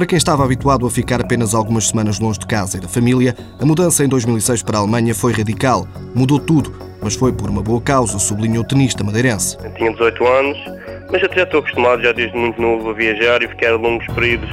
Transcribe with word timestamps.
Para 0.00 0.06
quem 0.06 0.16
estava 0.16 0.42
habituado 0.42 0.86
a 0.86 0.90
ficar 0.90 1.20
apenas 1.20 1.54
algumas 1.54 1.88
semanas 1.88 2.18
longe 2.18 2.38
de 2.38 2.46
casa 2.46 2.78
e 2.78 2.80
da 2.80 2.88
família, 2.88 3.36
a 3.58 3.66
mudança 3.66 4.02
em 4.02 4.08
2006 4.08 4.62
para 4.62 4.78
a 4.78 4.80
Alemanha 4.80 5.14
foi 5.14 5.30
radical. 5.30 5.86
Mudou 6.14 6.38
tudo, 6.40 6.72
mas 7.02 7.14
foi 7.14 7.32
por 7.32 7.48
uma 7.48 7.62
boa 7.62 7.80
causa, 7.80 8.18
sublinhou 8.18 8.62
o 8.62 8.66
tenista 8.66 9.02
madeirense. 9.02 9.56
Eu 9.62 9.72
tinha 9.72 9.90
18 9.90 10.26
anos, 10.26 10.58
mas 11.10 11.22
até 11.22 11.36
já 11.36 11.42
estou 11.44 11.60
acostumado 11.60 12.02
já 12.02 12.12
desde 12.12 12.36
muito 12.36 12.60
novo 12.60 12.90
a 12.90 12.92
viajar 12.92 13.42
e 13.42 13.48
ficar 13.48 13.72
longos 13.76 14.06
períodos 14.14 14.50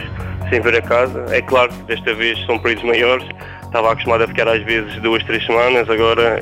sem 0.49 0.61
ver 0.61 0.75
a 0.75 0.81
casa. 0.81 1.25
É 1.29 1.41
claro 1.41 1.71
que 1.73 1.83
desta 1.83 2.13
vez 2.13 2.43
são 2.45 2.57
períodos 2.59 2.85
maiores, 2.85 3.27
estava 3.63 3.91
acostumado 3.91 4.23
a 4.23 4.27
ficar 4.27 4.47
às 4.47 4.63
vezes 4.63 4.93
duas, 5.01 5.23
três 5.23 5.45
semanas, 5.45 5.89
agora 5.89 6.39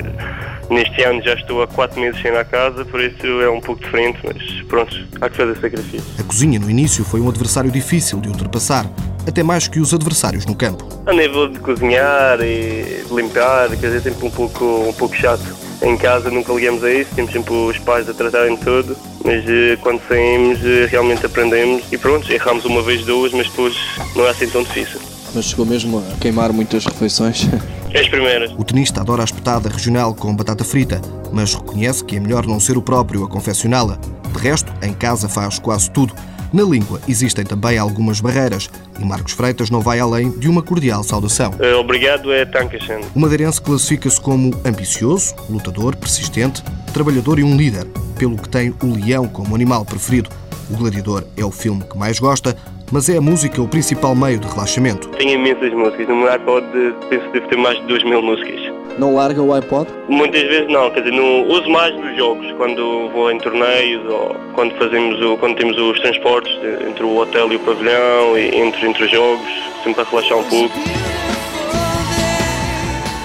neste 0.70 1.04
ano 1.04 1.22
já 1.22 1.34
estou 1.34 1.62
há 1.62 1.68
quatro 1.68 2.00
meses 2.00 2.22
sem 2.22 2.32
ir 2.32 2.38
à 2.38 2.46
casa, 2.46 2.86
por 2.86 3.02
isso 3.02 3.26
é 3.42 3.50
um 3.50 3.62
pouco 3.62 3.84
diferente, 3.84 4.20
mas 4.24 4.62
pronto, 4.68 4.96
há 5.22 5.30
que 5.30 5.38
fazer 5.38 5.56
sacrifício. 5.58 6.04
A 6.20 6.24
cozinha 6.24 6.60
no 6.60 6.70
início 6.70 7.04
foi 7.04 7.22
um 7.22 7.30
adversário 7.30 7.72
difícil 7.72 8.20
de 8.20 8.30
ultrapassar, 8.30 8.86
até 9.28 9.44
mais 9.44 9.68
que 9.68 9.80
os 9.80 9.94
adversários 9.94 10.46
no 10.46 10.56
campo. 10.56 10.88
A 11.06 11.14
nível 11.14 11.50
de 11.50 11.60
cozinhar 11.60 12.40
e 12.42 13.04
de 13.08 13.14
limpar, 13.14 13.70
quer 13.70 13.88
dizer, 13.88 14.02
sempre 14.02 14.28
um 14.28 14.32
pouco, 14.32 14.66
um 14.90 14.94
pouco 14.94 15.16
chato. 15.16 15.65
Em 15.82 15.98
casa 15.98 16.30
nunca 16.32 16.54
ligamos 16.54 16.84
a 16.84 16.92
isso, 16.92 17.10
temos 17.16 17.32
sempre 17.32 17.54
os 17.54 17.78
pais 17.80 18.10
a 18.10 18.14
tratarem 18.14 18.56
de 18.56 18.62
tudo, 18.62 18.98
mas 19.24 19.44
eh, 19.48 19.78
quando 19.82 20.02
saímos 20.08 20.60
eh, 20.64 20.88
realmente 20.90 21.26
aprendemos 21.26 21.84
e 21.92 21.98
pronto, 21.98 22.32
erramos 22.32 22.66
uma 22.66 22.82
vez, 22.82 23.06
duas, 23.06 23.34
mas 23.34 23.48
depois 23.48 23.76
não 24.16 24.26
é 24.26 24.30
assim 24.30 24.50
tão 24.50 24.64
difícil. 24.64 25.00
Mas 25.34 25.46
chegou 25.46 25.66
mesmo 25.66 26.00
a 26.00 26.18
queimar 26.20 26.54
muitas 26.54 26.86
refeições? 26.86 27.48
As 27.94 28.08
primeiras. 28.10 28.52
O 28.58 28.64
tenista 28.64 29.02
adora 29.02 29.22
a 29.22 29.26
espetada 29.26 29.70
regional 29.70 30.14
com 30.14 30.36
batata 30.36 30.66
frita, 30.66 31.02
mas 31.32 31.54
reconhece 31.54 32.04
que 32.04 32.18
é 32.18 32.20
melhor 32.20 32.46
não 32.46 32.60
ser 32.60 32.78
o 32.78 32.82
próprio 32.82 33.24
a 33.24 33.30
confeccioná-la. 33.30 33.98
De 34.34 34.38
resto, 34.38 34.72
em 34.82 34.94
casa 34.94 35.30
faz 35.30 35.60
quase 35.60 35.90
tudo. 35.92 36.14
Na 36.54 36.64
língua 36.64 37.00
existem 37.08 37.44
também 37.44 37.78
algumas 37.78 38.22
barreiras 38.22 38.70
e 39.00 39.06
Marcos 39.06 39.34
Freitas 39.34 39.70
não 39.70 39.82
vai 39.82 40.00
além 40.00 40.32
de 40.32 40.48
uma 40.48 40.62
cordial 40.62 41.04
saudação. 41.04 41.54
Eh, 41.60 41.76
Obrigado 41.76 42.32
é 42.32 42.46
Dankeschön. 42.46 43.02
O 43.16 43.20
madeirense 43.20 43.62
classifica-se 43.62 44.20
como 44.22 44.52
ambicioso, 44.66 45.36
lutador, 45.50 45.96
persistente, 45.96 46.64
trabalhador 46.94 47.40
e 47.40 47.44
um 47.44 47.58
líder, 47.58 47.86
pelo 48.18 48.38
que 48.38 48.50
tem 48.50 48.74
o 48.84 48.94
leão 48.94 49.28
como 49.28 49.56
animal 49.56 49.84
preferido. 49.86 50.30
O 50.70 50.78
Gladiador 50.78 51.24
é 51.38 51.46
o 51.46 51.52
filme 51.52 51.84
que 51.84 51.98
mais 51.98 52.20
gosta, 52.20 52.56
mas 52.92 53.10
é 53.10 53.18
a 53.18 53.22
música 53.22 53.62
o 53.62 53.68
principal 53.68 54.16
meio 54.16 54.40
de 54.40 54.48
relaxamento. 54.48 55.10
Tenho 55.10 55.40
imensas 55.40 55.74
músicas, 55.74 56.08
no 56.08 56.16
meu 56.16 56.32
iPod 56.32 56.66
penso 57.10 57.26
que 57.26 57.34
devo 57.34 57.48
ter 57.48 57.58
mais 57.58 57.78
de 57.80 57.86
2 57.88 58.04
mil 58.04 58.22
músicas. 58.22 58.65
Não 58.98 59.14
larga 59.14 59.42
o 59.42 59.54
iPod? 59.54 59.90
Muitas 60.08 60.42
vezes 60.44 60.68
não, 60.72 60.90
quer 60.92 61.02
dizer, 61.02 61.16
não, 61.16 61.48
uso 61.50 61.70
mais 61.70 61.94
nos 61.96 62.16
jogos, 62.16 62.50
quando 62.58 63.10
vou 63.12 63.30
em 63.32 63.38
torneios 63.40 64.06
ou 64.10 64.36
quando 64.54 64.74
fazemos 64.78 65.22
o, 65.22 65.38
quando 65.38 65.58
temos 65.58 65.78
os 65.78 66.00
transportes 66.00 66.52
de- 66.62 66.88
entre 66.90 67.04
o 67.04 67.18
hotel 67.18 67.52
e 67.52 67.58
o 67.58 67.60
pavilhão 67.60 68.38
e 68.38 68.56
entre, 68.56 68.88
entre 68.88 69.04
os 69.04 69.12
jogos, 69.12 69.46
sempre 69.84 69.96
para 69.96 70.10
relaxar 70.10 70.38
um 70.38 70.44
pouco. 70.46 70.80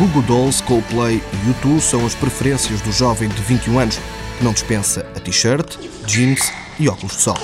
Google 0.01 0.23
Dolls, 0.23 0.63
Coldplay 0.65 1.17
e 1.33 1.67
U2 1.67 1.81
são 1.81 2.05
as 2.05 2.15
preferências 2.15 2.81
do 2.81 2.91
jovem 2.91 3.29
de 3.29 3.41
21 3.43 3.79
anos, 3.79 4.01
que 4.39 4.45
não 4.45 4.53
dispensa 4.53 5.07
a 5.17 5.21
t-shirt, 5.21 5.77
jeans 6.07 6.53
e 6.81 6.89
óculos 6.89 7.17
de 7.17 7.23
sol. 7.23 7.37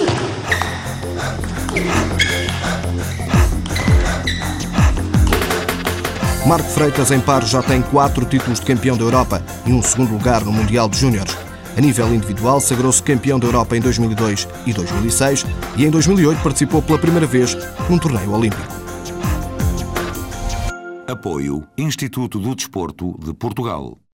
Marco 6.46 6.68
Freitas 6.68 7.10
em 7.10 7.18
paro 7.18 7.44
já 7.44 7.60
tem 7.60 7.82
quatro 7.82 8.24
títulos 8.24 8.60
de 8.60 8.66
campeão 8.66 8.96
da 8.96 9.02
Europa 9.02 9.42
e 9.66 9.72
um 9.72 9.82
segundo 9.82 10.12
lugar 10.12 10.44
no 10.44 10.52
Mundial 10.52 10.88
de 10.88 10.96
Júniores. 10.96 11.36
A 11.76 11.80
nível 11.80 12.14
individual, 12.14 12.60
sagrou-se 12.60 13.02
campeão 13.02 13.36
da 13.36 13.48
Europa 13.48 13.76
em 13.76 13.80
2002 13.80 14.46
e 14.64 14.72
2006 14.72 15.44
e 15.76 15.84
em 15.84 15.90
2008 15.90 16.40
participou 16.40 16.80
pela 16.80 17.00
primeira 17.00 17.26
vez 17.26 17.56
num 17.90 17.98
torneio 17.98 18.32
olímpico. 18.32 18.62
Apoio 21.08 21.66
Instituto 21.76 22.38
do 22.38 22.54
Desporto 22.54 23.18
de 23.18 23.34
Portugal. 23.34 23.98